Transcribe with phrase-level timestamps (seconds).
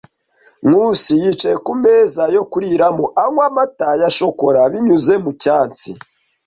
[0.67, 5.91] Nkusi yicaye ku meza yo kuriramo, anywa amata ya shokora binyuze mu cyatsi.